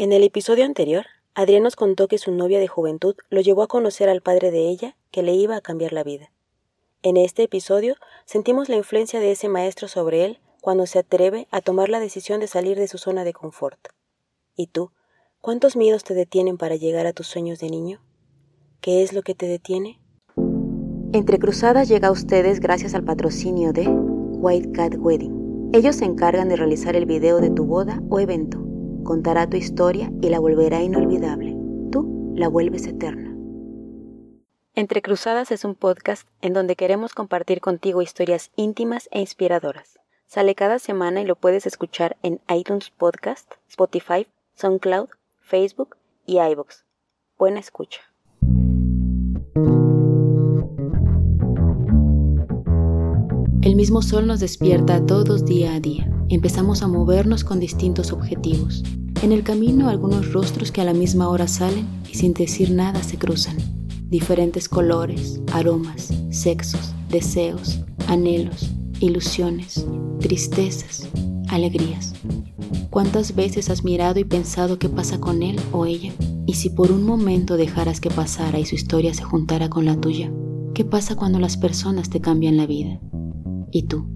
[0.00, 3.66] En el episodio anterior, Adrián nos contó que su novia de juventud lo llevó a
[3.66, 6.30] conocer al padre de ella que le iba a cambiar la vida.
[7.02, 11.62] En este episodio sentimos la influencia de ese maestro sobre él cuando se atreve a
[11.62, 13.88] tomar la decisión de salir de su zona de confort.
[14.54, 14.92] ¿Y tú?
[15.40, 18.00] ¿Cuántos miedos te detienen para llegar a tus sueños de niño?
[18.80, 19.98] ¿Qué es lo que te detiene?
[21.12, 25.72] Entre Cruzadas llega a ustedes gracias al patrocinio de White Cat Wedding.
[25.72, 28.67] Ellos se encargan de realizar el video de tu boda o evento
[29.08, 31.56] contará tu historia y la volverá inolvidable.
[31.90, 33.34] Tú la vuelves eterna.
[34.74, 39.98] Entre Cruzadas es un podcast en donde queremos compartir contigo historias íntimas e inspiradoras.
[40.26, 44.26] Sale cada semana y lo puedes escuchar en iTunes Podcast, Spotify,
[44.56, 45.08] SoundCloud,
[45.40, 45.96] Facebook
[46.26, 46.84] y iVoox.
[47.38, 48.07] Buena escucha.
[53.68, 56.10] El mismo sol nos despierta todos día a día.
[56.30, 58.82] Empezamos a movernos con distintos objetivos.
[59.20, 63.02] En el camino algunos rostros que a la misma hora salen y sin decir nada
[63.02, 63.58] se cruzan.
[64.08, 69.84] Diferentes colores, aromas, sexos, deseos, anhelos, ilusiones,
[70.18, 71.06] tristezas,
[71.48, 72.14] alegrías.
[72.88, 76.14] ¿Cuántas veces has mirado y pensado qué pasa con él o ella?
[76.46, 80.00] Y si por un momento dejaras que pasara y su historia se juntara con la
[80.00, 80.32] tuya,
[80.72, 82.98] ¿qué pasa cuando las personas te cambian la vida?
[83.70, 84.08] ¿Y tú?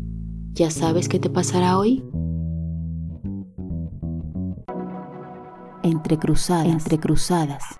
[0.52, 2.04] ¿Ya sabes qué te pasará hoy?
[5.82, 7.78] Entre cruzadas, entre cruzadas.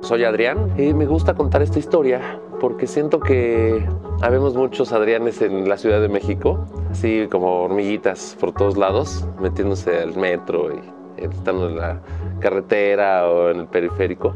[0.00, 3.86] Soy Adrián y me gusta contar esta historia porque siento que
[4.20, 9.98] habemos muchos Adrianes en la Ciudad de México, así como hormiguitas por todos lados, metiéndose
[9.98, 10.80] al metro y
[11.22, 12.00] estando en la
[12.40, 14.34] carretera o en el periférico.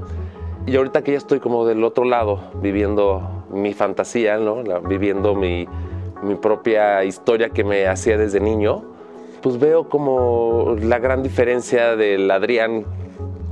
[0.67, 4.62] Y ahorita que ya estoy como del otro lado, viviendo mi fantasía, ¿no?
[4.83, 5.67] viviendo mi,
[6.23, 8.83] mi propia historia que me hacía desde niño,
[9.42, 12.85] pues veo como la gran diferencia del Adrián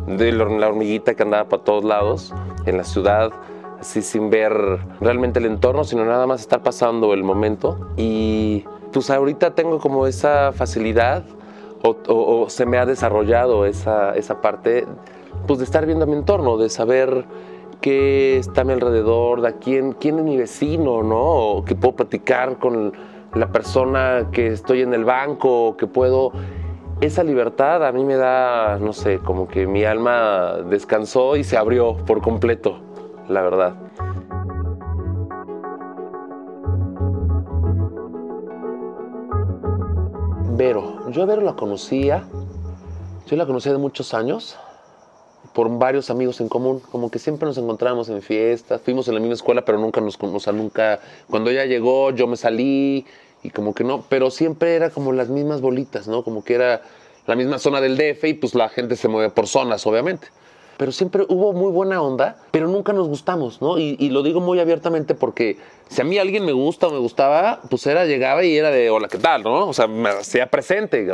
[0.06, 2.32] de la hormiguita que andaba para todos lados
[2.66, 3.32] en la ciudad,
[3.80, 4.52] así sin ver
[5.00, 7.88] realmente el entorno, sino nada más estar pasando el momento.
[7.96, 11.24] Y pues ahorita tengo como esa facilidad
[11.82, 14.86] o, se me ha desarrollado esa, esa parte
[15.46, 17.24] pues de estar viendo mi entorno, de saber
[17.80, 21.20] qué está a mi alrededor, de quién, quién es mi vecino, ¿no?
[21.20, 22.92] O que puedo platicar con
[23.34, 26.32] la persona que estoy en el banco, que puedo
[27.00, 31.56] esa libertad a mí me da, no sé, como que mi alma descansó y se
[31.56, 32.78] abrió por completo,
[33.30, 33.74] la verdad.
[40.56, 42.24] Vero, yo a Vero la conocía,
[43.26, 44.58] yo la conocía de muchos años,
[45.54, 49.20] por varios amigos en común, como que siempre nos encontrábamos en fiestas, fuimos en la
[49.20, 53.06] misma escuela, pero nunca nos, o sea, nunca, cuando ella llegó yo me salí,
[53.42, 56.22] y como que no, pero siempre era como las mismas bolitas, ¿no?
[56.22, 56.82] Como que era
[57.26, 60.28] la misma zona del DF y pues la gente se mueve por zonas, obviamente.
[60.80, 63.76] Pero siempre hubo muy buena onda, pero nunca nos gustamos, ¿no?
[63.76, 65.58] Y, lo digo muy abiertamente porque
[65.90, 68.88] si a mí alguien me gusta o me gustaba, pues era, llegaba y era de,
[68.88, 69.68] hola, ¿qué tal, no?
[69.68, 71.06] O sea, me hacía presente.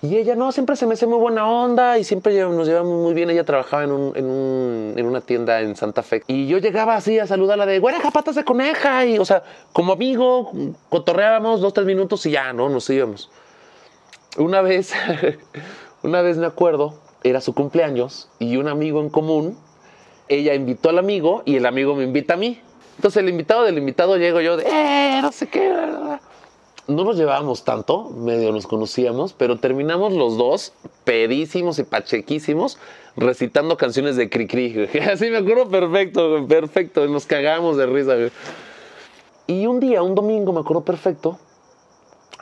[0.00, 3.12] Y ella no, siempre se me hace muy buena onda y siempre nos llevamos muy
[3.12, 3.28] bien.
[3.28, 6.22] Ella trabajaba en, un, en, un, en, una tienda en Santa Fe.
[6.26, 9.04] Y yo llegaba así a saludarla de, güera, patas de coneja.
[9.04, 9.42] Y, o sea,
[9.74, 10.50] como amigo,
[10.88, 12.70] cotorreábamos dos, tres minutos y ya, ¿no?
[12.70, 13.30] Nos íbamos.
[14.38, 14.94] Una vez,
[16.02, 19.58] una vez me acuerdo, era su cumpleaños y un amigo en común,
[20.28, 22.60] ella invitó al amigo y el amigo me invita a mí.
[22.96, 25.72] Entonces el invitado del invitado llego yo de, eh, no sé qué,
[26.86, 30.74] no nos llevábamos tanto, medio nos conocíamos, pero terminamos los dos
[31.04, 32.78] pedísimos y pachequísimos
[33.16, 34.88] recitando canciones de Cricri.
[35.10, 38.14] Así me acuerdo perfecto, perfecto, nos cagamos de risa.
[39.46, 41.38] Y un día, un domingo, me acuerdo perfecto,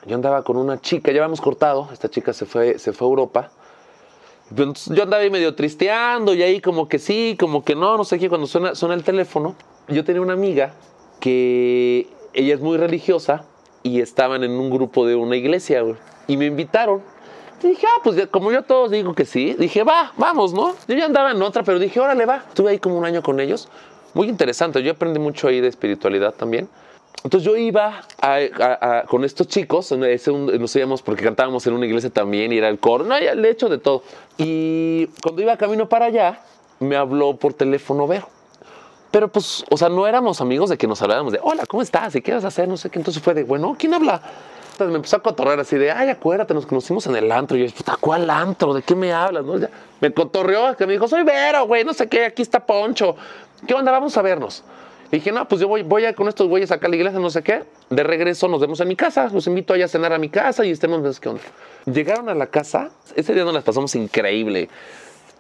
[0.07, 3.11] yo andaba con una chica, ya habíamos cortado, esta chica se fue, se fue a
[3.11, 3.51] Europa.
[4.55, 8.19] Yo andaba ahí medio tristeando y ahí como que sí, como que no, no sé
[8.19, 9.55] qué, cuando suena, suena el teléfono,
[9.89, 10.75] yo tenía una amiga
[11.21, 13.45] que ella es muy religiosa
[13.83, 15.83] y estaban en un grupo de una iglesia,
[16.27, 17.03] Y me invitaron.
[17.63, 20.75] Y dije, ah, pues como yo todos digo que sí, dije, va, vamos, ¿no?
[20.89, 22.45] Yo ya andaba en otra, pero dije, órale, va.
[22.49, 23.69] Estuve ahí como un año con ellos.
[24.15, 24.83] Muy interesante.
[24.83, 26.69] Yo aprendí mucho ahí de espiritualidad también.
[27.25, 28.03] Entonces yo iba
[29.09, 33.05] con estos chicos, nos íbamos porque cantábamos en una iglesia también y era el coro,
[33.05, 34.03] no, le hecho de todo.
[34.39, 36.41] Y cuando iba camino para allá,
[36.81, 38.29] me habló por teléfono Vero.
[39.13, 42.17] Pero pues, o sea, no éramos amigos de que nos hablábamos de, hola, ¿cómo estás?
[42.17, 42.67] ¿Y qué vas a hacer?
[42.67, 42.99] No sé qué.
[42.99, 44.23] Entonces fue de, bueno, ¿quién habla?
[44.73, 47.57] Entonces me empezó a cotorrear así de, ay, acuérdate, nos conocimos en el antro.
[47.59, 48.73] Y yo, puta, ¿cuál antro?
[48.73, 49.45] ¿De qué me hablas?
[49.45, 49.59] ¿No?
[49.59, 49.69] Ya,
[50.01, 53.15] me cotorreó, que me dijo, soy Vero, güey, no sé qué, aquí está Poncho.
[53.67, 53.93] ¿Qué onda?
[53.93, 54.65] Vamos a vernos.
[55.13, 57.21] Y dije, no, pues yo voy, voy a con estos güeyes acá a la iglesia,
[57.21, 57.65] no sé qué.
[57.91, 59.29] De regreso nos vemos en mi casa.
[59.31, 61.43] Los invito allá a cenar a mi casa y estemos, ¿qué onda?
[61.85, 62.91] Llegaron a la casa.
[63.15, 64.71] Ese día nos las pasamos increíble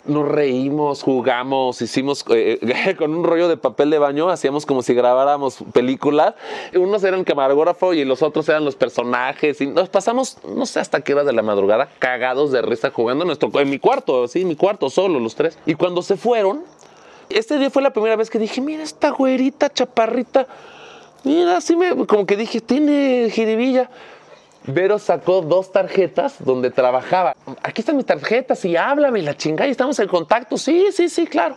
[0.04, 4.94] nos reímos, jugamos, hicimos eh, con un rollo de papel de baño, hacíamos como si
[4.94, 6.34] grabáramos películas.
[6.74, 9.60] Unos eran camarógrafo y los otros eran los personajes.
[9.60, 13.22] Y nos pasamos, no sé hasta qué hora de la madrugada, cagados de risa jugando
[13.22, 15.58] en, nuestro, en mi cuarto, sí, en mi cuarto, solo los tres.
[15.66, 16.62] Y cuando se fueron,
[17.34, 20.46] este día fue la primera vez que dije, mira esta güerita chaparrita.
[21.24, 23.90] Mira, así me, como que dije, tiene jiribilla.
[24.64, 27.34] Vero sacó dos tarjetas donde trabajaba.
[27.62, 30.56] Aquí están mis tarjetas y háblame, la chingada, y estamos en contacto.
[30.56, 31.56] Sí, sí, sí, claro.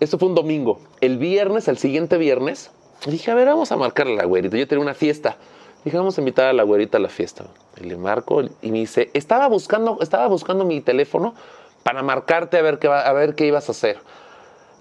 [0.00, 0.80] Eso fue un domingo.
[1.00, 2.70] El viernes, el siguiente viernes,
[3.06, 4.56] dije, a ver, vamos a marcarle a la güerita.
[4.56, 5.36] Yo tenía una fiesta.
[5.84, 7.44] Dije, vamos a invitar a la güerita a la fiesta.
[7.80, 11.34] Y le marco y me dice, estaba buscando, estaba buscando mi teléfono
[11.82, 13.98] para marcarte a ver qué, a ver qué ibas a hacer.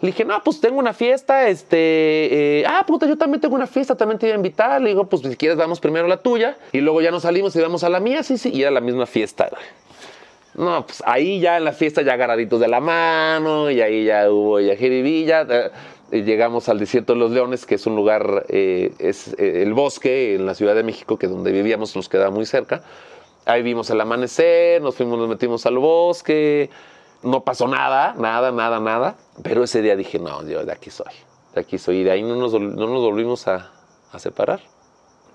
[0.03, 3.67] Le dije, no, pues tengo una fiesta, este, eh, ah, puta, yo también tengo una
[3.67, 4.81] fiesta, también te iba a invitar.
[4.81, 7.55] Le digo, pues si quieres vamos primero a la tuya y luego ya nos salimos
[7.55, 9.49] y vamos a la mía, sí, sí, y era la misma fiesta.
[10.55, 14.29] No, pues ahí ya en la fiesta ya agarraditos de la mano y ahí ya
[14.29, 15.47] hubo ya jiribilla.
[16.11, 20.35] Eh, llegamos al desierto de los leones, que es un lugar, eh, es el bosque
[20.35, 22.83] en la Ciudad de México, que donde vivíamos nos quedaba muy cerca.
[23.45, 26.69] Ahí vimos el amanecer, nos fuimos, nos metimos al bosque,
[27.23, 29.15] no pasó nada, nada, nada, nada.
[29.41, 31.13] Pero ese día dije, no, yo de aquí soy,
[31.53, 31.97] de aquí soy.
[31.99, 33.71] Y de ahí no nos, no nos volvimos a,
[34.11, 34.59] a, separar.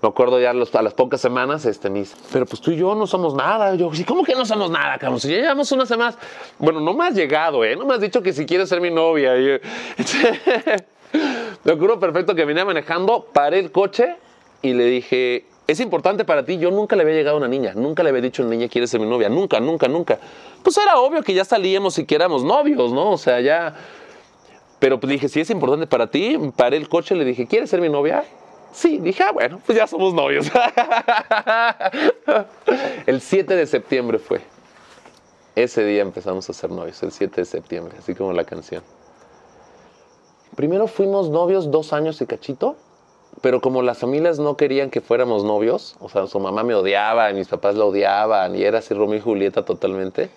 [0.01, 2.77] Me acuerdo ya a, los, a, las pocas semanas, este, mis, pero pues tú y
[2.77, 3.75] yo no somos nada.
[3.75, 5.19] Yo, sí, ¿cómo que no somos nada, cabrón?
[5.19, 6.17] Si ya llevamos unas semanas.
[6.57, 7.75] Bueno, no me has llegado, ¿eh?
[7.75, 9.33] No me has dicho que si quieres ser mi novia.
[11.63, 14.15] me acuerdo perfecto que venía manejando, paré el coche
[14.61, 16.57] y le dije, es importante para ti.
[16.57, 18.69] Yo nunca le había llegado a una niña, nunca le había dicho a una niña,
[18.69, 19.29] ¿quieres ser mi novia?
[19.29, 20.19] Nunca, nunca, nunca
[20.63, 23.11] pues era obvio que ya salíamos y que éramos novios, ¿no?
[23.11, 23.75] O sea, ya...
[24.79, 27.69] Pero pues dije, si es importante para ti, paré el coche y le dije, ¿quieres
[27.69, 28.23] ser mi novia?
[28.71, 30.45] Sí, dije, ah, bueno, pues ya somos novios.
[33.05, 34.41] el 7 de septiembre fue.
[35.55, 38.83] Ese día empezamos a ser novios, el 7 de septiembre, así como la canción.
[40.55, 42.77] Primero fuimos novios dos años y cachito,
[43.41, 47.31] pero como las familias no querían que fuéramos novios, o sea, su mamá me odiaba
[47.31, 50.29] y mis papás la odiaban y era así Romeo y Julieta totalmente,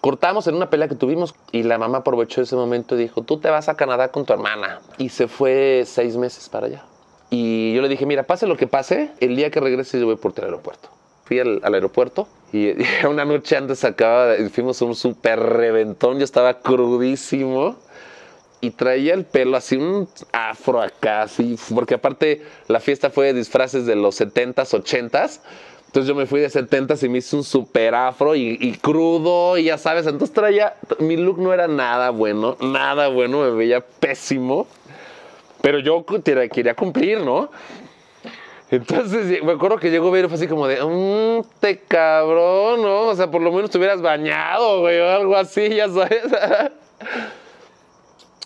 [0.00, 3.38] cortamos en una pelea que tuvimos y la mamá aprovechó ese momento y dijo, tú
[3.38, 4.80] te vas a Canadá con tu hermana.
[4.98, 6.84] Y se fue seis meses para allá.
[7.30, 10.16] Y yo le dije, mira, pase lo que pase, el día que regrese yo voy
[10.16, 10.88] por el aeropuerto.
[11.24, 12.72] Fui al, aeropuerto y,
[13.08, 17.76] una noche antes acaba, fuimos un súper reventón, yo estaba crudísimo
[18.64, 23.34] y traía el pelo así, un afro acá, así, porque aparte la fiesta fue de
[23.34, 25.40] disfraces de los 70s, 80s.
[25.86, 29.64] Entonces yo me fui de 70 y me hice un super afro y, crudo y
[29.64, 34.66] ya sabes, entonces traía, mi look no era nada bueno, nada bueno, me veía pésimo,
[35.60, 36.04] pero yo
[36.50, 37.50] quería cumplir, ¿no?
[38.70, 43.02] Entonces me acuerdo que llegó Vero así como de, mmm, te cabrón, ¿no?
[43.02, 46.24] O sea, por lo menos te hubieras bañado, güey, o algo así, ya sabes.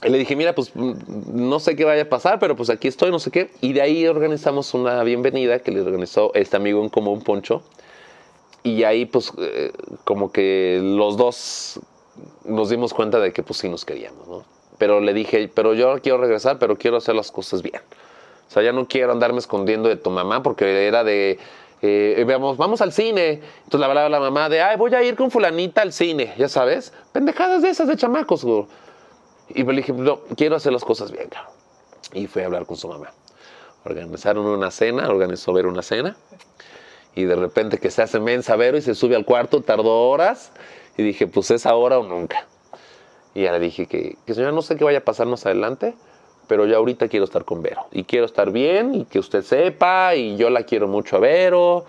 [0.04, 3.10] Y le dije, mira, pues no sé qué vaya a pasar, pero pues aquí estoy,
[3.10, 3.50] no sé qué.
[3.60, 7.62] Y de ahí organizamos una bienvenida que le organizó este amigo en común, Poncho.
[8.62, 9.72] Y ahí pues eh,
[10.04, 11.80] como que los dos
[12.44, 14.44] nos dimos cuenta de que pues sí nos queríamos, ¿no?
[14.78, 17.80] Pero le dije, pero yo quiero regresar, pero quiero hacer las cosas bien.
[18.48, 21.38] O sea, ya no quiero andarme escondiendo de tu mamá porque era de,
[21.82, 23.40] eh, veamos, vamos al cine.
[23.64, 26.48] Entonces la hablaba la mamá de, ay, voy a ir con fulanita al cine, ya
[26.48, 26.92] sabes.
[27.12, 28.66] Pendejadas de esas de chamacos, güey.
[29.50, 31.52] Y me dije, no, quiero hacer las cosas bien, cabrón.
[32.12, 33.12] Y fui a hablar con su mamá.
[33.84, 36.16] Organizaron una cena, organizó ver una cena.
[37.14, 40.52] Y de repente que se hace mensa Vero y se sube al cuarto, tardó horas.
[40.96, 42.46] Y dije, pues es ahora o nunca.
[43.34, 45.94] Y ya le dije que, que señora, no sé qué vaya a pasar más adelante,
[46.48, 47.86] pero yo ahorita quiero estar con Vero.
[47.92, 50.14] Y quiero estar bien y que usted sepa.
[50.16, 51.84] Y yo la quiero mucho a Vero.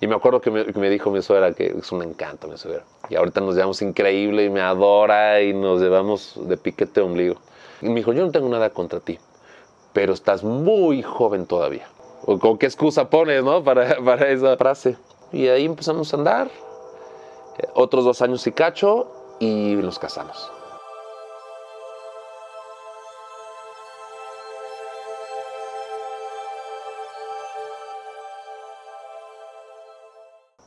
[0.00, 2.84] Y me acuerdo que me, dijo mi suegra que es un encanto mi suegra.
[3.10, 7.36] Y ahorita nos llevamos increíble y me adora y nos llevamos de piquete ombligo.
[7.82, 9.18] Y me dijo, yo no tengo nada contra ti,
[9.92, 11.86] pero estás muy joven todavía.
[12.24, 13.62] ¿O con qué excusa pones, no?
[13.62, 14.96] Para, para esa frase.
[15.32, 16.50] Y ahí empezamos a andar.
[17.58, 19.06] Eh, otros dos años y cacho
[19.38, 20.50] y nos casamos.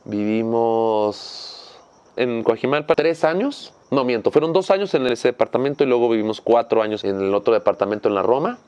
[0.04, 1.78] Vivimos
[2.16, 3.72] en Coajimalpa tres años.
[3.90, 7.34] No miento, fueron dos años en ese departamento y luego vivimos cuatro años en el
[7.34, 8.58] otro departamento en la Roma.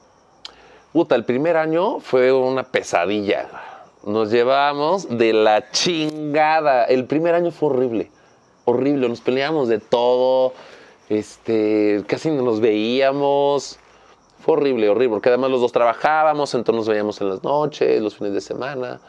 [0.93, 3.49] Puta, el primer año fue una pesadilla.
[4.05, 6.85] nos llevamos de la chingada.
[6.85, 8.11] El primer año fue horrible,
[8.65, 9.09] horrible.
[9.09, 10.55] Nos peleamos de todo,
[11.11, 13.79] este, casi no nos veíamos.
[14.41, 18.17] Fue horrible, horrible, porque además los dos trabajábamos, entonces nos veíamos en las noches, los
[18.17, 19.01] fines de semana.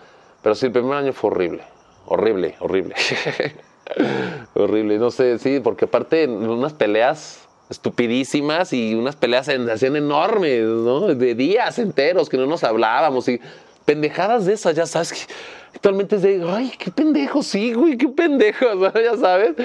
[0.41, 1.63] Pero sí, el primer año fue horrible,
[2.07, 2.95] horrible, horrible.
[4.55, 10.63] horrible, no sé, sí, porque aparte unas peleas estupidísimas y unas peleas en, hacían enormes,
[10.63, 11.01] ¿no?
[11.01, 13.39] De días enteros que no nos hablábamos y
[13.85, 15.33] pendejadas de esas, ya sabes que
[15.73, 19.55] actualmente es de, ay, qué pendejo, sí, güey, qué pendejo, ya sabes.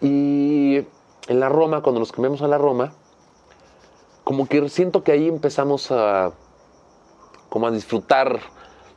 [0.00, 0.76] Y
[1.28, 2.92] en la Roma, cuando nos cambiamos a la Roma,
[4.24, 6.32] como que siento que ahí empezamos a,
[7.48, 8.40] como a disfrutar,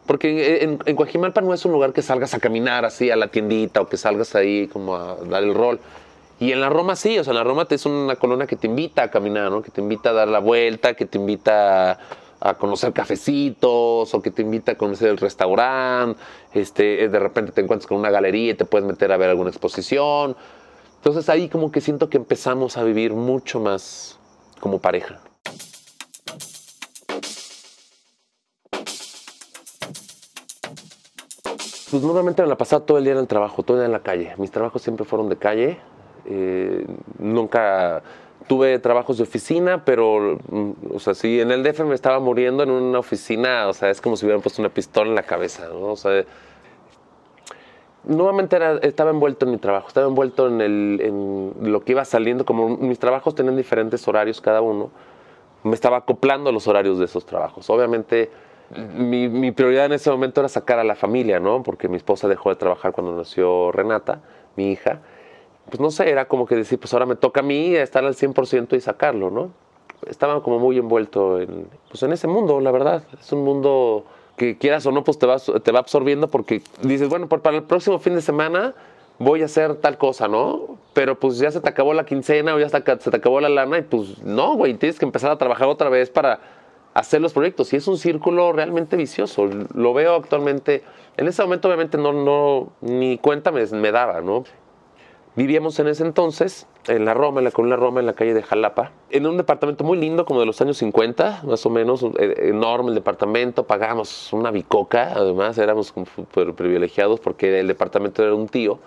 [0.05, 3.27] porque en, en Coajimalpa no es un lugar que salgas a caminar así a la
[3.27, 5.79] tiendita o que salgas ahí como a dar el rol.
[6.39, 8.67] Y en la Roma sí, o sea, en la Roma es una colonia que te
[8.67, 9.61] invita a caminar, ¿no?
[9.61, 11.97] Que te invita a dar la vuelta, que te invita
[12.41, 16.19] a, conocer cafecitos o que te invita a conocer el restaurante.
[16.53, 19.49] Este, de repente te encuentras con una galería y te puedes meter a ver alguna
[19.49, 20.35] exposición.
[20.97, 24.19] Entonces ahí como que siento que empezamos a vivir mucho más
[24.59, 25.21] como pareja.
[31.95, 33.93] Pues normalmente me la pasaba todo el día en el trabajo, todo el día en
[33.93, 34.33] la calle.
[34.37, 35.77] Mis trabajos siempre fueron de calle.
[36.25, 36.85] Eh,
[37.19, 38.03] nunca
[38.49, 42.63] tuve trabajos de oficina, pero, mm, o sea, si en el DF me estaba muriendo
[42.63, 45.69] en una oficina, o sea, es como si hubieran puesto una pistola en la cabeza,
[45.69, 45.93] ¿no?
[45.93, 46.25] O sea,
[48.03, 52.99] nuevamente estaba envuelto en mi trabajo, estaba envuelto en, lo que iba saliendo, como mis
[52.99, 54.91] trabajos tenían diferentes horarios cada uno,
[55.63, 57.69] me estaba acoplando los horarios de esos trabajos.
[57.69, 58.31] Obviamente,
[58.69, 61.63] mi, mi, prioridad en ese momento era sacar a la familia, ¿no?
[61.63, 64.21] Porque mi esposa dejó de trabajar cuando nació Renata,
[64.55, 65.01] mi hija.
[65.69, 68.15] Pues no sé, era como que decir, pues ahora me toca a mí estar al
[68.15, 69.51] 100% y sacarlo, ¿no?
[70.07, 73.03] Estaba como muy envuelto en, pues en ese mundo, la verdad.
[73.19, 74.05] Es un mundo
[74.35, 77.57] que quieras o no, pues te va, te va absorbiendo porque dices, bueno, pues para
[77.57, 78.73] el próximo fin de semana
[79.17, 80.77] voy a hacer tal cosa, ¿no?
[80.93, 83.77] Pero pues ya se te acabó la quincena o ya se te acabó la lana
[83.77, 86.39] y pues no, güey, tienes que empezar a trabajar otra vez para
[86.95, 87.71] hacer los proyectos.
[87.73, 89.47] Y es un círculo realmente vicioso.
[89.75, 90.83] Lo veo actualmente.
[91.17, 94.43] En ese momento obviamente no, no ni cuenta me, me daba, ¿no?
[95.35, 98.41] Vivíamos en ese entonces en la Roma, en la Colina Roma, en la calle de
[98.41, 102.49] Jalapa, en un departamento muy lindo, como de los años 50, más o menos, eh,
[102.49, 105.93] enorme el departamento, pagábamos una bicoca, además éramos
[106.55, 108.79] privilegiados porque el departamento era un tío,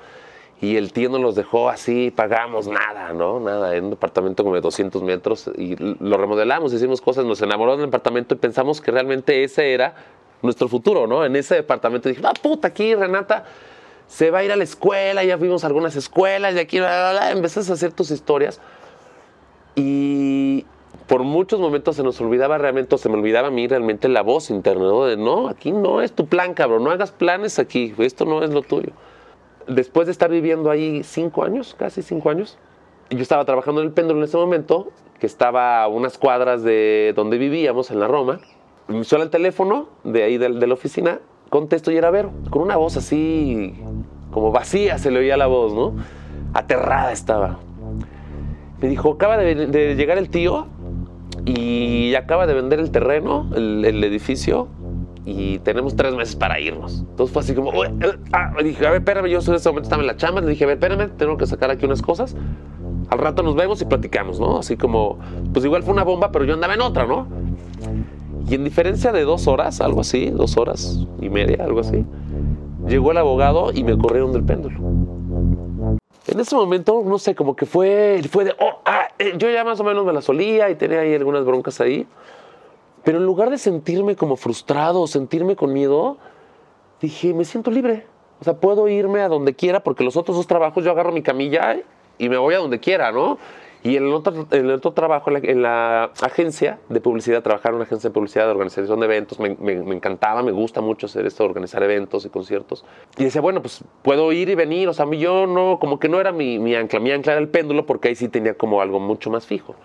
[0.60, 3.38] y el tío nos los dejó así, pagamos nada, ¿no?
[3.38, 7.76] Nada, en un departamento como de 200 metros, y lo remodelamos, hicimos cosas, nos enamoró
[7.76, 9.94] del departamento y pensamos que realmente ese era
[10.42, 11.24] nuestro futuro, ¿no?
[11.24, 13.44] En ese departamento dije, ah, puta, aquí Renata
[14.08, 17.30] se va a ir a la escuela, ya fuimos a algunas escuelas, y aquí, bla,
[17.30, 18.60] empezás a hacer tus historias.
[19.76, 20.64] Y
[21.06, 24.22] por muchos momentos se nos olvidaba realmente, o se me olvidaba a mí realmente la
[24.22, 25.04] voz interna, ¿no?
[25.04, 28.50] De no, aquí no es tu plan, cabrón, no hagas planes aquí, esto no es
[28.50, 28.90] lo tuyo.
[29.68, 32.58] Después de estar viviendo ahí cinco años, casi cinco años,
[33.10, 37.12] yo estaba trabajando en el péndulo en ese momento, que estaba a unas cuadras de
[37.14, 38.40] donde vivíamos, en la Roma.
[38.86, 41.20] Me suena el teléfono de ahí de, de la oficina
[41.50, 43.74] contesto y era Vero, con una voz así
[44.30, 45.94] como vacía se le oía la voz, ¿no?
[46.54, 47.58] Aterrada estaba.
[48.80, 50.66] Me dijo, acaba de, llegar el tío
[51.44, 54.68] y acaba de vender el terreno, el, edificio,
[55.24, 57.00] y tenemos tres meses para irnos.
[57.10, 57.90] Entonces fue así como, eh,
[58.32, 60.64] ah", dije, a ver, espérame, yo en ese momento estaba en la chamba, le dije,
[60.64, 62.36] a ver, espérame, tengo que sacar aquí unas cosas.
[63.10, 64.58] Al rato nos vemos y platicamos, ¿no?
[64.58, 65.18] Así como,
[65.52, 67.26] pues igual fue una bomba, pero yo andaba en otra, ¿no?
[68.48, 72.04] Y en diferencia de dos horas, algo así, dos horas y media, algo así,
[72.86, 74.78] llegó el abogado y me corrieron del péndulo.
[76.26, 79.64] En ese momento, no sé, como que fue, fue de, oh, ah, eh, yo ya
[79.64, 82.06] más o menos me la solía y tenía ahí algunas broncas ahí.
[83.08, 86.18] Pero en lugar de sentirme como frustrado, sentirme con miedo,
[87.00, 88.04] dije, me siento libre.
[88.38, 91.22] O sea, puedo irme a donde quiera porque los otros dos trabajos yo agarro mi
[91.22, 91.78] camilla
[92.18, 93.38] y me voy a donde quiera, ¿no?
[93.82, 98.12] Y otro, el otro trabajo en la, agencia de publicidad, trabajar en una agencia de
[98.12, 102.26] publicidad, de organización de eventos, me, me, encantaba, me gusta mucho hacer esto, organizar eventos
[102.26, 102.84] y conciertos.
[103.16, 106.20] Y decía, bueno, pues puedo ir y venir, o sea, yo no, como que no
[106.20, 109.00] era mi, mi ancla, mi ancla era el péndulo porque ahí sí tenía como algo
[109.00, 109.76] mucho más fijo.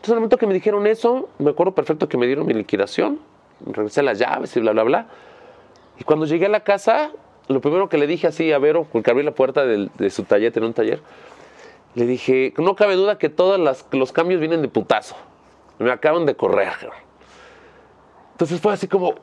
[0.00, 2.54] Entonces, en el momento que me dijeron eso, me acuerdo perfecto que me dieron mi
[2.54, 3.20] liquidación,
[3.66, 5.06] regresé las llaves y bla, bla, bla.
[5.98, 7.10] Y cuando llegué a la casa,
[7.48, 10.24] lo primero que le dije así a Vero, porque abrí la puerta de, de su
[10.24, 11.02] taller, tenía un taller,
[11.94, 15.16] le dije, no cabe duda que todos los cambios vienen de putazo.
[15.78, 16.72] Me acaban de correr.
[18.32, 19.16] Entonces fue así como,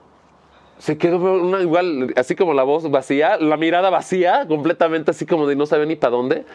[0.78, 5.48] se quedó una, igual, así como la voz vacía, la mirada vacía, completamente así como
[5.48, 6.46] de no saber ni para dónde.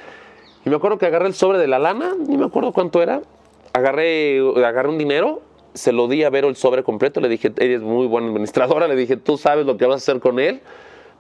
[0.65, 3.23] Y me acuerdo que agarré el sobre de la lana, ni me acuerdo cuánto era.
[3.73, 5.43] Agarré, agarré un dinero
[5.75, 8.89] se lo di a Vero el sobre completo, le dije, ella es muy buena administradora,
[8.89, 10.61] le dije, tú sabes lo que vas a hacer con él,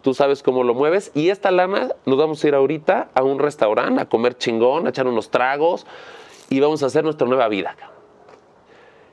[0.03, 3.39] tú sabes cómo lo mueves, y esta lana nos vamos a ir ahorita a un
[3.39, 5.87] restaurante a comer chingón, a echar unos tragos,
[6.51, 7.77] y vamos a hacer nuestra nueva vida.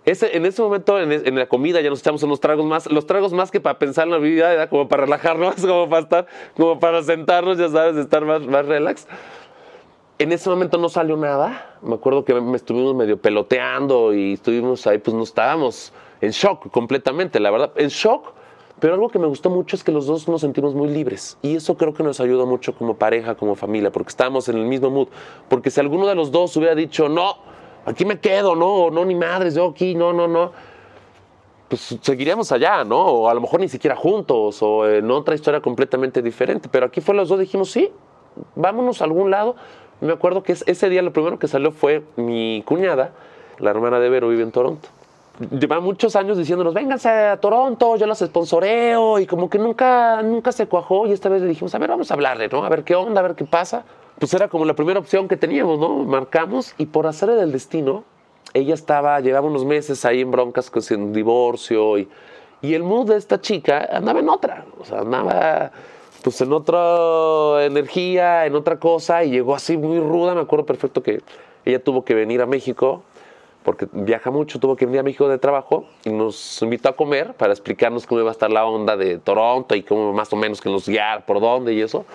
[0.06, 3.32] Ese, en ese momento, en, la comida, ya nos echamos unos tragos más, los tragos
[3.32, 6.28] más que para pensar en la vida, como para relajarnos, como para estar,
[6.58, 9.08] como para sentarnos, ya sabes, estar más, más relax.
[10.20, 11.78] En ese momento no salió nada.
[11.82, 16.70] Me acuerdo que me estuvimos medio peloteando y estuvimos ahí, pues no estábamos en shock
[16.72, 18.34] completamente, la verdad, en shock.
[18.82, 21.38] Pero algo que me gustó mucho es que los dos nos sentimos muy libres.
[21.42, 24.66] Y eso creo que nos ayuda mucho como pareja, como familia, porque estábamos en el
[24.66, 25.08] mismo mood.
[25.48, 27.36] Porque si alguno de los dos hubiera dicho, no,
[27.86, 30.52] aquí me quedo, no, no, ni madres, yo aquí, no, no, no,
[31.70, 33.00] pues seguiríamos allá, ¿no?
[33.06, 36.68] O a lo mejor ni siquiera juntos, o en otra historia completamente diferente.
[36.70, 37.90] Pero aquí fue los dos, dijimos, sí,
[38.56, 39.56] vámonos a algún lado
[40.02, 43.12] me acuerdo que ese día lo primero que salió fue mi cuñada,
[43.60, 44.90] la hermana de Vero, vive en Toronto.
[45.58, 50.52] Lleva muchos años diciéndonos, vénganse a Toronto, yo los sponsoreo, y como que nunca, nunca
[50.52, 52.64] se cuajó, y esta vez le dijimos, a ver, vamos a hablarle, ¿no?
[52.66, 53.86] A ver qué onda, a ver qué pasa.
[54.20, 56.04] Pues era como la primera opción que teníamos, ¿no?
[56.04, 58.04] Marcamos, y por hacer el destino,
[58.54, 62.10] ella estaba, llevaba unos meses ahí en broncas con divorcio, y,
[62.62, 65.72] y el mood de esta chica andaba en otra, o sea, andaba
[66.24, 70.36] pues en otra energía, en otra cosa, y llegó así muy ruda.
[70.36, 71.22] Me acuerdo perfecto que
[71.66, 73.04] ella tuvo que venir a México,
[73.64, 77.34] porque viaja mucho, tuvo que venir a México de trabajo, y nos invitó a comer
[77.34, 80.62] para explicarnos cómo iba a estar la onda de Toronto y cómo más o menos
[80.62, 82.06] que nos guiar por dónde y eso.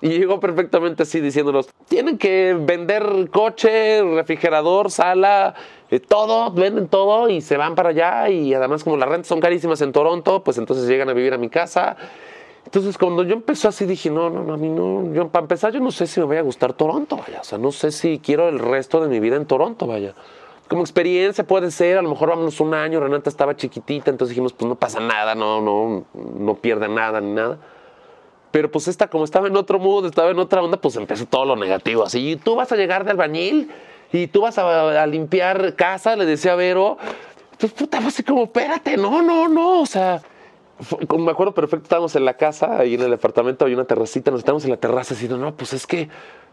[0.00, 5.56] Y llegó perfectamente así diciéndonos, tienen que vender coche, refrigerador, sala,
[5.90, 9.40] eh, todo, venden todo y se van para allá y además como las rentas son
[9.40, 11.96] carísimas en Toronto, pues entonces llegan a vivir a mi casa
[12.68, 15.14] entonces, cuando yo empecé así, dije, no, no, no, a mí no.
[15.14, 17.40] Yo, para empezar, yo no sé si me vaya a gustar Toronto, vaya.
[17.40, 20.12] O sea, no sé si quiero el resto de mi vida en Toronto, vaya.
[20.68, 24.52] Como experiencia puede ser, a lo mejor vámonos un año, Renata estaba chiquitita, entonces dijimos,
[24.52, 27.56] pues no pasa nada, no, no, no pierde nada ni nada.
[28.50, 31.46] Pero pues esta, como estaba en otro mood, estaba en otra onda, pues empezó todo
[31.46, 32.04] lo negativo.
[32.04, 33.70] Así, y tú vas a llegar de albañil
[34.12, 36.98] y tú vas a, a limpiar casa, le decía a Vero.
[37.58, 40.20] Pues puta, así como, espérate, no, no, no, o sea
[41.18, 44.40] me acuerdo perfecto, estábamos en la casa, ahí en el departamento hay una terracita, nos
[44.40, 46.08] estábamos en la terraza diciendo, no, pues es que,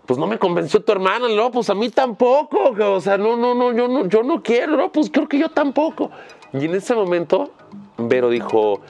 [0.06, 3.54] pues no me convenció tu hermana, no, pues a mí tampoco, o sea, no, no,
[3.54, 6.12] no, yo no, yo no quiero, no, pues creo que yo tampoco.
[6.54, 7.52] Y en ese momento,
[7.98, 8.82] Vero dijo,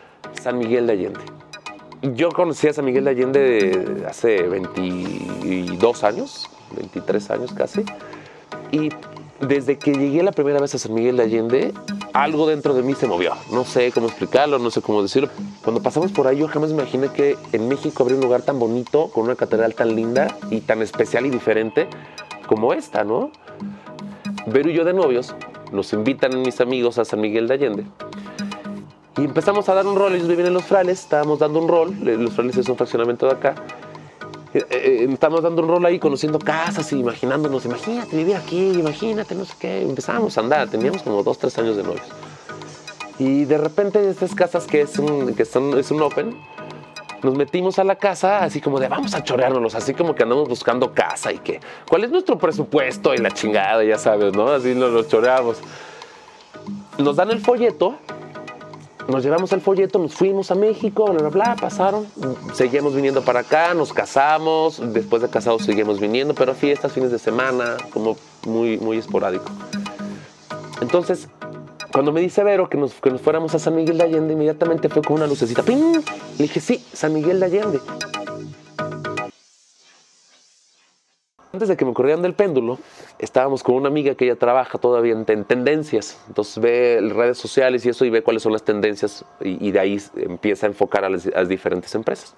[0.42, 1.20] San Miguel de Allende.
[2.02, 7.84] Yo conocí a San Miguel de Allende hace 22 años, 23 años casi,
[8.72, 8.90] y
[9.40, 11.74] desde que llegué la primera vez a San Miguel de Allende,
[12.14, 13.34] algo dentro de mí se movió.
[13.52, 15.30] No sé cómo explicarlo, no sé cómo decirlo.
[15.64, 19.10] Cuando pasamos por ahí, yo jamás imaginé que en México habría un lugar tan bonito,
[19.10, 21.88] con una catedral tan linda y tan especial y diferente
[22.48, 23.32] como esta, ¿no?
[24.48, 25.36] Vero y yo de novios
[25.72, 27.86] nos invitan mis amigos a San Miguel de Allende.
[29.18, 31.96] Y empezamos a dar un rol, ellos viven en Los Frales, estábamos dando un rol,
[32.04, 33.56] Los Frales es un fraccionamiento de acá,
[34.56, 39.36] eh, eh, estamos dando un rol ahí, conociendo casas y imaginándonos, imagínate vivir aquí, imagínate,
[39.36, 39.82] no sé qué.
[39.82, 42.06] Empezamos a andar, teníamos como dos, tres años de novios.
[43.20, 46.38] Y de repente estas casas que, es un, que son, es un open,
[47.22, 50.48] nos metimos a la casa así como de vamos a choreárnoslos, así como que andamos
[50.48, 53.14] buscando casa y que, ¿cuál es nuestro presupuesto?
[53.14, 54.48] Y la chingada, ya sabes, ¿no?
[54.48, 55.58] Así nos los choreamos.
[56.98, 57.98] Nos dan el folleto
[59.08, 62.08] nos llevamos el folleto, nos fuimos a México, bla, bla, bla, pasaron,
[62.54, 67.20] seguimos viniendo para acá, nos casamos, después de casados seguimos viniendo, pero fiestas, fines de
[67.20, 69.46] semana, como muy, muy esporádico.
[70.82, 71.28] Entonces,
[71.92, 74.90] cuando me dice Vero que nos, que nos fuéramos a San Miguel de Allende, inmediatamente
[74.90, 76.02] fue con una lucecita, ¡ping!
[76.38, 77.80] Le dije, sí, San Miguel de Allende.
[81.56, 82.80] Antes de que me corrieran del péndulo,
[83.18, 86.22] estábamos con una amiga que ella trabaja todavía en, tendencias.
[86.28, 89.98] Entonces ve redes sociales y eso y ve cuáles son las tendencias y, de ahí
[90.18, 92.36] empieza a enfocar a las, diferentes empresas.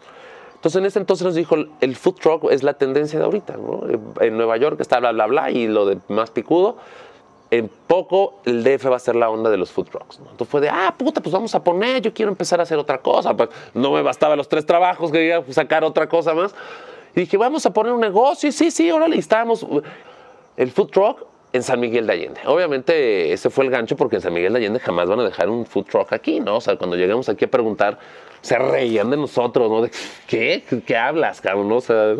[0.53, 3.55] Entonces en ese entonces nos dijo, el food truck es la tendencia de ahorita.
[4.21, 6.77] En Nueva York está bla, bla, bla y lo de más picudo.
[7.49, 10.19] En poco el DF va a ser la onda de los food trucks.
[10.19, 12.99] Entonces fue de, ah, puta, pues vamos a poner, yo quiero empezar a hacer otra
[12.99, 13.35] cosa.
[13.35, 16.53] Pues no me bastaba los tres trabajos, quería sacar otra cosa más.
[17.15, 18.49] Y dije, vamos a poner un negocio.
[18.49, 19.65] Y sí, sí, órale, estábamos.
[20.55, 22.41] El food truck en San Miguel de Allende.
[22.45, 25.49] Obviamente ese fue el gancho porque en San Miguel de Allende jamás van a dejar
[25.49, 26.57] un food truck aquí, ¿no?
[26.57, 27.99] O sea, cuando llegamos aquí a preguntar,
[28.41, 29.81] se reían de nosotros, ¿no?
[29.81, 29.91] De,
[30.27, 30.63] ¿Qué?
[30.85, 31.71] ¿Qué hablas, cabrón?
[31.71, 32.15] O sea,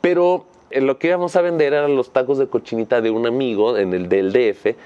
[0.00, 3.92] Pero lo que íbamos a vender eran los tacos de cochinita de un amigo en
[3.92, 4.76] el del DF.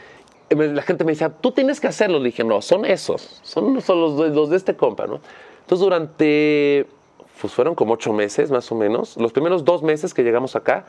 [0.51, 2.19] La gente me decía, tú tienes que hacerlo.
[2.19, 5.21] Le dije, no, son esos, son, son los, los de este compa, ¿no?
[5.61, 6.87] Entonces durante
[7.40, 9.16] pues fueron como ocho meses más o menos.
[9.16, 10.87] Los primeros dos meses que llegamos acá,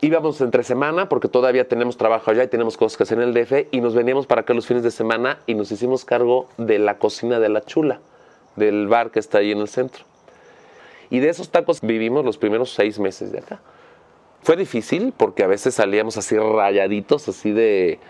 [0.00, 3.34] íbamos entre semana porque todavía tenemos trabajo allá y tenemos cosas que hacer en el
[3.34, 6.78] DF y nos veníamos para acá los fines de semana y nos hicimos cargo de
[6.78, 8.00] la cocina de la chula,
[8.56, 10.04] del bar que está ahí en el centro.
[11.10, 13.60] Y de esos tacos vivimos los primeros seis meses de acá.
[14.42, 18.00] Fue difícil porque a veces salíamos así rayaditos, así de,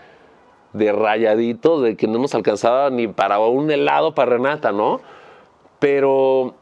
[0.71, 5.01] de rayaditos, de que no nos alcanzaba ni para un helado para Renata, ¿no?
[5.79, 6.55] Pero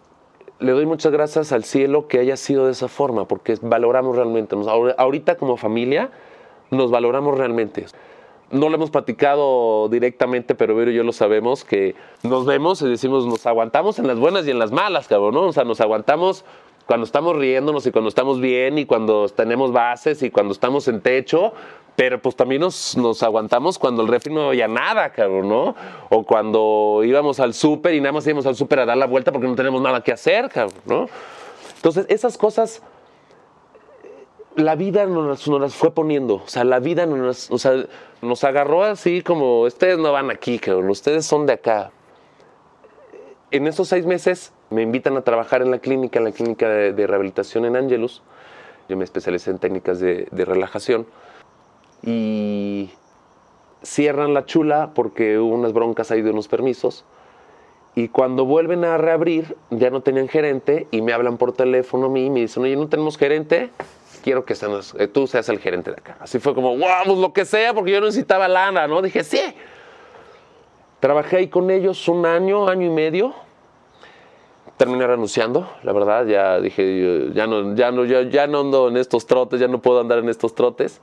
[0.61, 4.55] le doy muchas gracias al cielo que haya sido de esa forma, porque valoramos realmente.
[4.97, 6.11] ahorita como familia
[6.69, 7.85] nos valoramos realmente.
[8.51, 12.89] No lo hemos platicado directamente, pero Vero y yo lo sabemos, que nos vemos y
[12.89, 15.43] decimos, nos aguantamos en las buenas y en las malas, cabrón, ¿no?
[15.43, 16.45] O sea, nos aguantamos
[16.85, 21.01] cuando estamos riéndonos y cuando estamos bien y cuando tenemos bases y cuando estamos en
[21.01, 21.53] techo,
[21.95, 25.75] pero pues también nos, nos aguantamos cuando el refri no había nada, cabrón, ¿no?
[26.09, 29.31] O cuando íbamos al súper y nada más íbamos al súper a dar la vuelta
[29.31, 31.09] porque no tenemos nada que hacer, cabrón, ¿no?
[31.75, 32.81] Entonces, esas cosas,
[34.55, 37.85] la vida nos, las fue poniendo, o sea, la vida nos, o sea,
[38.21, 41.91] nos agarró así como, ustedes no van aquí, cabrón, ustedes son de acá.
[43.49, 47.07] En esos seis meses me invitan a trabajar en la clínica, en la clínica de,
[47.07, 48.21] rehabilitación en Angelus.
[48.87, 51.05] Yo me especialicé en técnicas de, de relajación
[52.03, 52.89] y
[53.83, 57.05] cierran la chula porque hubo unas broncas ahí de unos permisos.
[57.93, 62.09] Y cuando vuelven a reabrir, ya no tenían gerente y me hablan por teléfono a
[62.09, 63.69] mí y me dicen, oye, no tenemos gerente,
[64.23, 66.17] quiero que seas, eh, tú seas el gerente de acá.
[66.21, 69.01] Así fue como, vamos, pues lo que sea, porque yo necesitaba lana, ¿no?
[69.01, 69.41] Dije, sí.
[71.01, 73.33] Trabajé ahí con ellos un año, año y medio.
[74.77, 78.97] Terminé renunciando, la verdad, ya dije, ya no, ya no, ya, ya no ando en
[78.97, 81.01] estos trotes, ya no puedo andar en estos trotes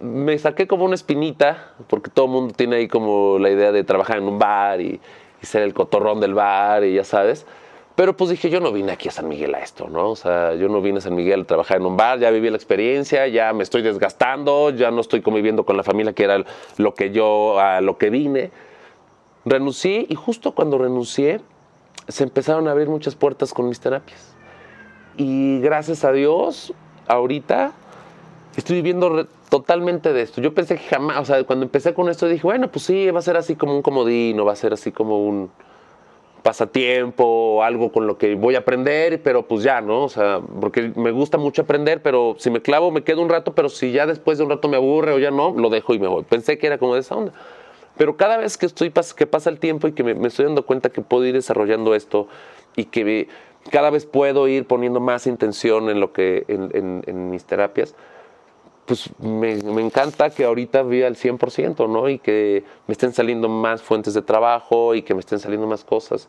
[0.00, 3.84] me saqué como una espinita, porque todo el mundo tiene ahí como la idea de
[3.84, 5.00] trabajar en un bar y,
[5.42, 7.46] ser el cotorrón del bar y ya sabes.
[7.94, 10.10] Pero pues dije, yo no vine aquí a San Miguel a esto, ¿no?
[10.10, 12.50] O sea, yo no vine a San Miguel a trabajar en un bar, ya viví
[12.50, 16.44] la experiencia, ya me estoy desgastando, ya no estoy conviviendo con la familia que era
[16.78, 18.50] lo que yo, a lo que vine.
[19.44, 21.40] Renuncié y justo cuando renuncié
[22.08, 24.34] se empezaron a abrir muchas puertas con mis terapias.
[25.16, 26.74] Y gracias a Dios,
[27.06, 27.72] ahorita
[28.56, 30.40] estoy viviendo totalmente de esto.
[30.40, 33.18] Yo pensé que jamás, o sea, cuando empecé con esto dije, bueno, pues sí, va
[33.18, 35.50] a ser así como un comodino, va a ser así como un
[36.42, 40.04] pasatiempo, algo con lo que voy a aprender, pero pues ya, ¿no?
[40.04, 43.54] O sea, porque me gusta mucho aprender, pero si me clavo me quedo un rato,
[43.54, 45.98] pero si ya después de un rato me aburre o ya no, lo dejo y
[45.98, 46.22] me voy.
[46.22, 47.32] Pensé que era como de esa onda.
[47.96, 50.90] Pero cada vez que, estoy, que pasa el tiempo y que me, estoy dando cuenta
[50.90, 52.28] que puedo ir desarrollando esto
[52.76, 53.28] y que
[53.70, 57.96] cada vez puedo ir poniendo más intención en, lo que, en mis terapias,
[58.86, 62.08] pues me, encanta que ahorita viva al 100%, ¿no?
[62.08, 65.84] Y que me estén saliendo más fuentes de trabajo y que me estén saliendo más
[65.84, 66.28] cosas.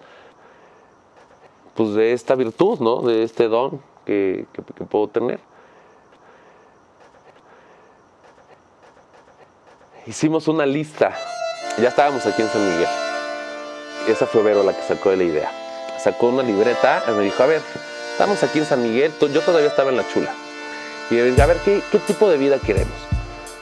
[1.76, 3.02] Pues de esta virtud, ¿no?
[3.02, 4.48] De este don que,
[4.90, 5.40] puedo tener.
[10.08, 11.14] Hicimos una lista.
[11.78, 12.90] Ya estábamos aquí en San Miguel.
[14.08, 15.52] Esa fue Vero la que sacó de la idea.
[16.00, 17.62] Sacó una libreta y me dijo, a ver,
[18.14, 19.12] estamos aquí en San Miguel.
[19.32, 20.47] Yo todavía estaba en la chula
[21.10, 22.94] y a ver, ¿qué, tipo de vida queremos?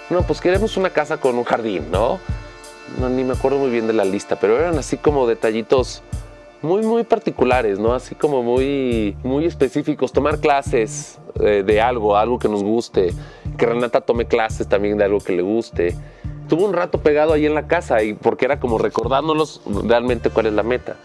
[0.10, 2.20] No, pues queremos una casa con un jardín, ¿no?
[3.00, 6.02] No, ni me acuerdo muy bien de la lista, pero eran así como detallitos
[6.62, 7.94] muy, muy particulares, ¿no?
[7.94, 10.12] Así como muy, muy específicos.
[10.12, 13.14] Tomar clases eh, de algo, algo que nos guste.
[13.58, 15.96] Que Renata tome clases también de algo que le guste.
[16.50, 20.48] Tuvo un rato pegado ahí en la casa y porque era como recordándonos realmente cuál
[20.48, 20.96] es la meta.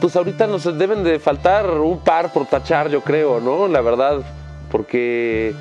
[0.00, 3.66] Pues ahorita nos deben de faltar un par por tachar, yo creo, ¿no?
[3.66, 4.20] La verdad,
[4.70, 5.54] porque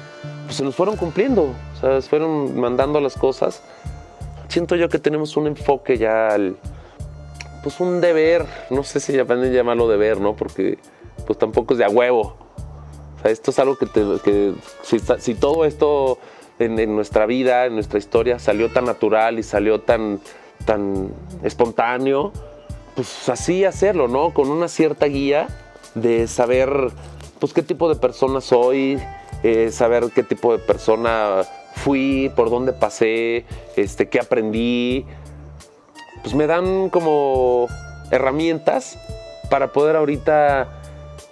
[0.48, 3.62] pues, se nos fueron cumpliendo, o sea, se fueron mandando las cosas.
[4.48, 6.58] Siento yo que tenemos un enfoque ya al,
[7.62, 10.36] pues un deber, no sé si pueden llamarlo deber, ¿no?
[10.36, 10.80] Porque
[11.26, 12.36] pues tampoco es de a huevo.
[13.18, 13.88] O sea, esto es algo que,
[14.24, 14.54] que
[15.20, 16.18] si, todo esto
[16.60, 20.22] en, en, nuestra vida, en nuestra historia, salió tan natural y salió tan,
[20.66, 21.10] tan
[21.44, 22.32] espontáneo,
[22.96, 24.34] pues así hacerlo, ¿no?
[24.34, 25.48] Con una cierta guía
[25.94, 26.70] de saber
[27.40, 29.00] pues qué tipo de persona soy,
[29.48, 31.44] eh, saber qué tipo de persona
[31.76, 33.46] fui, por dónde pasé,
[33.78, 35.06] este, qué aprendí.
[36.22, 37.68] Pues me dan como
[38.12, 38.98] herramientas
[39.50, 40.77] para poder ahorita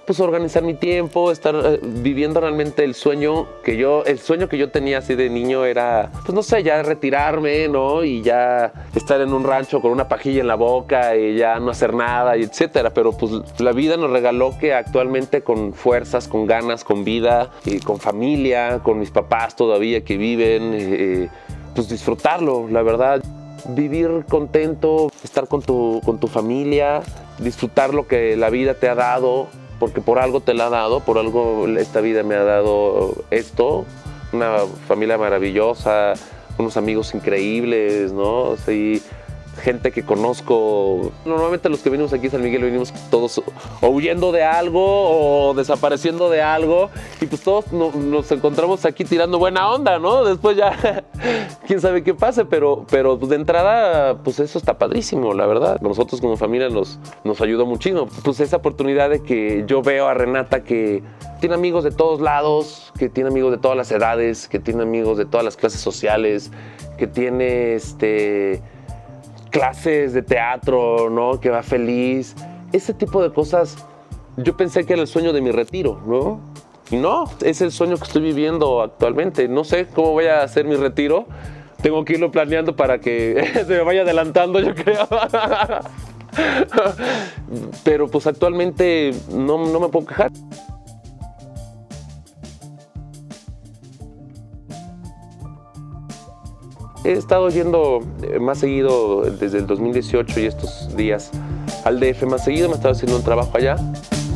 [0.05, 4.57] pues organizar mi tiempo, estar eh, viviendo realmente el sueño que yo, el sueño que
[4.57, 8.03] yo tenía así de niño era, pues no sé, ya retirarme, ¿no?
[8.03, 11.71] Y ya estar en un rancho con una pajilla en la boca y ya no
[11.71, 12.93] hacer nada, etcétera.
[12.93, 17.79] Pero pues la vida nos regaló que actualmente con fuerzas, con ganas, con vida, y
[17.79, 21.29] con familia, con mis papás todavía que viven, eh,
[21.73, 23.21] pues disfrutarlo, la verdad
[23.69, 27.01] vivir contento, estar con tu, con tu familia,
[27.39, 29.47] disfrutar lo que la vida te ha dado,
[29.79, 33.85] porque por algo te la ha dado, por algo esta vida me ha dado esto,
[34.31, 36.13] una familia maravillosa,
[36.57, 38.55] unos amigos increíbles, ¿no?
[38.65, 39.01] Sí,
[39.61, 41.11] gente que conozco.
[41.25, 43.41] Normalmente los que venimos aquí a San Miguel venimos todos
[43.81, 46.89] huyendo de algo o desapareciendo de algo
[47.21, 50.23] y pues todos nos encontramos aquí tirando buena onda, ¿no?
[50.23, 51.05] Después ya
[51.67, 55.79] quién sabe qué pase, pero, pero de entrada pues eso está padrísimo, la verdad.
[55.81, 58.07] Nosotros como familia nos, nos ayudó muchísimo.
[58.23, 61.03] Pues esa oportunidad de que yo veo a Renata que
[61.39, 65.17] tiene amigos de todos lados, que tiene amigos de todas las edades, que tiene amigos
[65.17, 66.51] de todas las clases sociales,
[66.97, 68.61] que tiene este
[69.55, 71.39] clases de teatro, ¿no?
[71.39, 72.35] Que va feliz.
[72.73, 73.77] Ese tipo de cosas,
[74.35, 76.41] yo pensé que era el sueño de mi retiro, ¿no?
[76.91, 79.47] Y no, es el sueño que estoy viviendo actualmente.
[79.47, 81.25] No sé cómo voy a hacer mi retiro.
[81.81, 85.07] Tengo que irlo planeando para que se me vaya adelantando, yo creo.
[87.85, 90.31] Pero pues actualmente no, no me puedo quejar.
[97.05, 101.29] He estado yendo eh, más seguido desde el 2018 y estos días
[101.83, 103.75] al DF más seguido, me he estado haciendo un trabajo allá.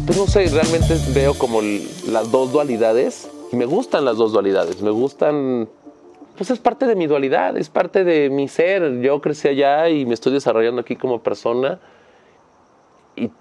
[0.06, 4.84] Pues no sé, realmente veo como las dos dualidades y me gustan las dos dualidades,
[4.84, 5.68] me gustan,
[6.38, 9.02] pues es parte de mi dualidad, es parte de mi ser.
[9.02, 11.80] Yo crecí allá y me estoy desarrollando aquí como persona
[13.16, 13.32] y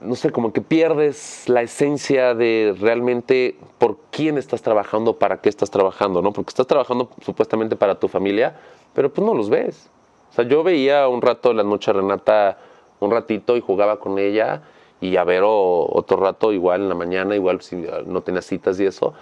[0.00, 5.48] no sé, como que pierdes la esencia de realmente por quién estás trabajando, para qué
[5.48, 6.32] estás trabajando, ¿no?
[6.32, 8.56] Porque estás trabajando supuestamente para tu familia,
[8.94, 9.90] pero pues no los ves.
[10.30, 12.58] O sea, yo veía un rato la noche a Renata,
[13.00, 14.62] un ratito y jugaba con ella
[15.00, 18.86] y a ver otro rato igual en la mañana, igual si no tenía citas y
[18.86, 19.12] eso.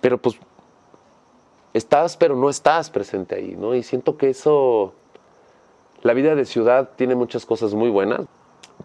[0.00, 0.38] Pero pues
[1.74, 3.74] estás, pero no estás presente ahí, ¿no?
[3.74, 4.94] Y siento que eso,
[6.02, 8.26] la vida de ciudad tiene muchas cosas muy buenas,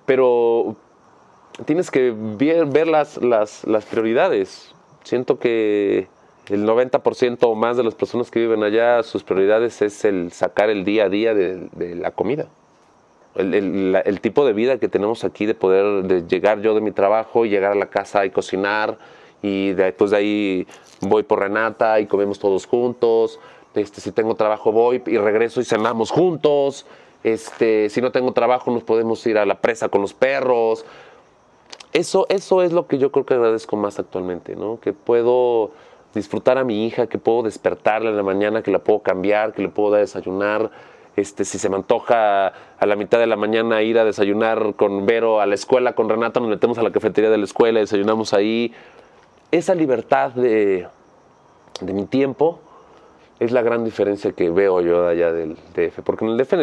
[0.06, 0.76] pero
[1.66, 4.74] tienes que ver, las, las, prioridades.
[5.04, 6.08] Siento que
[6.48, 10.70] el 90% o más de las personas que viven allá, sus prioridades es el sacar
[10.70, 12.48] el día a día de, la comida.
[13.36, 17.46] El, tipo de vida que tenemos aquí de poder de llegar yo de mi trabajo
[17.46, 18.98] y llegar a la casa y cocinar
[19.42, 20.68] y después de ahí
[21.00, 23.40] voy por Renata y comemos todos juntos.
[23.74, 26.86] Este, si tengo trabajo voy y regreso y cenamos juntos.
[27.24, 30.86] Este, si no tengo trabajo nos podemos ir a la presa con los perros.
[31.94, 34.80] Eso, eso es lo que yo creo que agradezco más actualmente, ¿no?
[34.80, 35.72] Que puedo
[36.14, 39.62] disfrutar a mi hija, que puedo despertarla en la mañana, que la puedo cambiar, que
[39.62, 40.72] le puedo dar desayunar.
[41.18, 45.06] Este, si se me antoja a la mitad de la mañana ir a desayunar con
[45.06, 48.34] Vero a la escuela, con Renata nos metemos a la cafetería de la escuela, desayunamos
[48.34, 48.74] ahí.
[49.52, 50.88] Esa libertad de,
[51.82, 52.60] de mi tiempo
[53.42, 56.54] es la gran diferencia que veo yo allá del DF, porque en el DF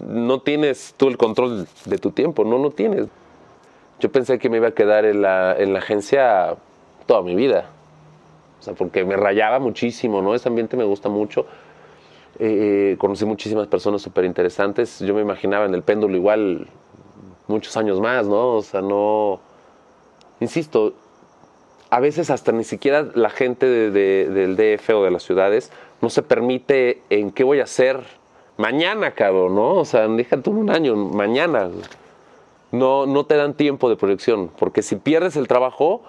[0.00, 3.06] no tienes tú el control de tu tiempo, no lo tienes.
[4.02, 6.56] Yo pensé que me iba a quedar en la, en la agencia
[7.06, 7.66] toda mi vida.
[8.58, 10.34] O sea, porque me rayaba muchísimo, ¿no?
[10.34, 11.46] Ese ambiente me gusta mucho.
[12.40, 14.98] Eh, conocí muchísimas personas súper interesantes.
[14.98, 16.66] Yo me imaginaba en el péndulo igual
[17.46, 18.56] muchos años más, ¿no?
[18.56, 19.38] O sea, no...
[20.40, 20.94] Insisto,
[21.88, 26.22] a veces hasta ni siquiera la gente del DF o de las ciudades no se
[26.22, 28.00] permite en qué voy a hacer
[28.56, 29.74] mañana, cabrón, ¿no?
[29.74, 31.70] O sea, déjate un año, mañana
[32.72, 36.02] no, no te dan tiempo de proyección, porque si pierdes el trabajo,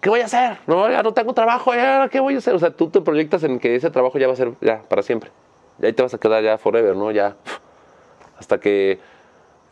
[0.00, 0.58] ¿qué voy a hacer?
[0.66, 2.54] No, ya no tengo trabajo, ya, ¿qué voy a hacer?
[2.54, 5.02] O sea, tú te proyectas en que ese trabajo ya va a ser ya para
[5.02, 5.30] siempre.
[5.80, 7.10] Y ahí te vas a quedar ya forever, ¿no?
[7.10, 7.36] Ya
[8.36, 8.98] hasta que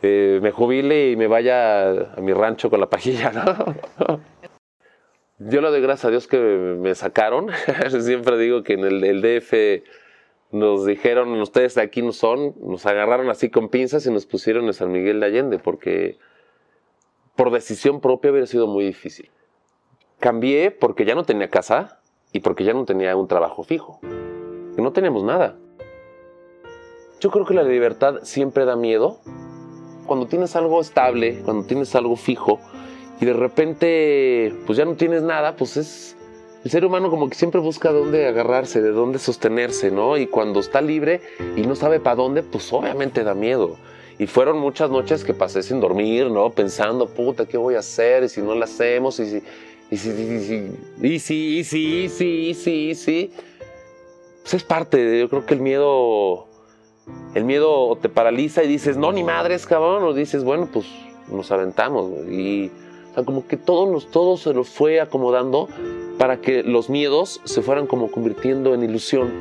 [0.01, 4.19] eh, me jubile y me vaya a mi rancho con la pajilla, ¿no?
[5.39, 7.47] Yo le doy gracias a Dios que me sacaron.
[7.99, 9.53] Siempre digo que en el, el DF
[10.53, 14.65] nos dijeron, ustedes de aquí no son, nos agarraron así con pinzas y nos pusieron
[14.65, 16.19] en San Miguel de Allende, porque
[17.35, 19.31] por decisión propia hubiera sido muy difícil.
[20.19, 23.99] Cambié porque ya no tenía casa y porque ya no tenía un trabajo fijo.
[24.77, 25.57] No teníamos nada.
[27.19, 29.21] Yo creo que la libertad siempre da miedo.
[30.05, 32.59] Cuando tienes algo estable, cuando tienes algo fijo
[33.19, 36.15] y de repente pues ya no tienes nada, pues es
[36.63, 40.17] el ser humano como que siempre busca dónde agarrarse, de dónde sostenerse, ¿no?
[40.17, 41.21] Y cuando está libre
[41.57, 43.75] y no sabe para dónde, pues obviamente da miedo.
[44.17, 46.51] Y fueron muchas noches que pasé sin dormir, ¿no?
[46.51, 48.23] Pensando, puta, ¿qué voy a hacer?
[48.23, 49.43] Y si no lo hacemos, y si,
[49.91, 50.71] y si, y si,
[51.01, 53.31] y si, y si, y si, y si, y.
[54.41, 56.47] Pues es parte, yo creo que el miedo,
[57.33, 60.85] el miedo te paraliza y dices, no, ni madres, cabrón, o dices, bueno, pues
[61.29, 62.71] nos aventamos, y
[63.11, 65.69] o sea, como que todo, nos, todo se lo fue acomodando
[66.17, 69.31] para que los miedos se fueran como convirtiendo en ilusión.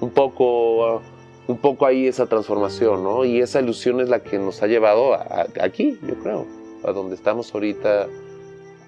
[0.00, 1.02] Un poco,
[1.48, 3.24] un poco ahí esa transformación, ¿no?
[3.24, 5.14] Y esa ilusión es la que nos ha llevado
[5.60, 6.46] aquí, yo creo,
[6.84, 8.06] a donde estamos ahorita,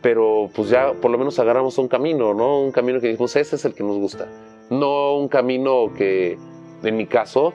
[0.03, 2.61] pero pues ya por lo menos agarramos un camino, ¿no?
[2.61, 4.29] Un camino que dijimos, ese es el que nos gusta.
[4.71, 6.39] No un camino que,
[6.85, 7.55] en mi caso,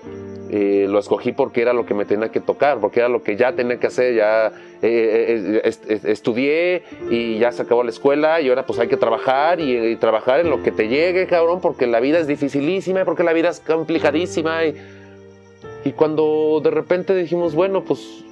[0.50, 3.36] eh, lo escogí porque era lo que me tenía que tocar, porque era lo que
[3.36, 4.52] ya tenía que hacer, ya
[4.88, 9.60] eh, eh, estudié y ya se acabó la escuela y ahora pues hay que trabajar
[9.60, 13.24] y, trabajar en lo que te llegue, cabrón, porque la vida es dificilísima y porque
[13.24, 14.76] la vida es complicadísima y,
[15.84, 18.24] y cuando de repente dijimos, bueno, pues,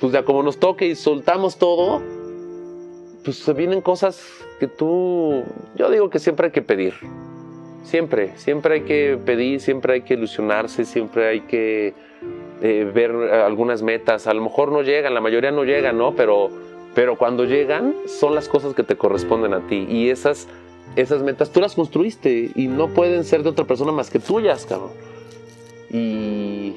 [0.00, 2.02] pues ya como nos toque y soltamos todo,
[3.24, 4.22] pues se vienen cosas
[4.60, 5.42] que tú,
[5.74, 6.94] yo digo que siempre hay que pedir.
[7.82, 11.94] Siempre, siempre hay que pedir, siempre hay que ilusionarse, siempre hay que
[12.62, 14.26] eh, ver algunas metas.
[14.26, 16.14] A lo mejor no llegan, la mayoría no llegan, ¿no?
[16.14, 16.50] Pero,
[16.94, 19.86] pero cuando llegan son las cosas que te corresponden a ti.
[19.88, 20.48] Y esas,
[20.96, 24.66] esas metas tú las construiste y no pueden ser de otra persona más que tuyas,
[24.66, 24.90] cabrón.
[25.90, 26.74] Y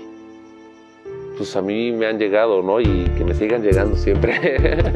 [1.38, 2.82] pues a mí me han llegado, ¿no?
[2.82, 4.39] Y que me sigan llegando siempre.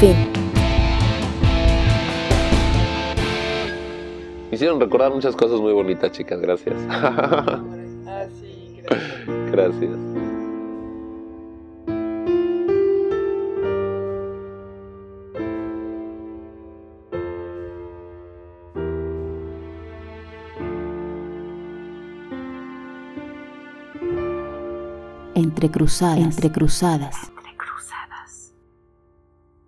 [0.00, 0.31] Fin.
[4.62, 6.40] Hicieron recordar muchas cosas muy bonitas, chicas.
[6.40, 6.76] Gracias.
[6.88, 7.60] Ah,
[8.40, 8.80] sí,
[9.50, 9.50] gracias.
[9.50, 9.90] Gracias.
[25.34, 26.18] Entre cruzadas.
[26.18, 27.32] Entre cruzadas.